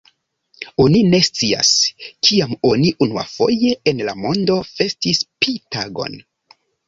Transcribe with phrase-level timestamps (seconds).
[0.83, 1.73] Oni ne scias,
[2.29, 6.19] kiam oni unuafoje en la mondo festis Pi-tagon.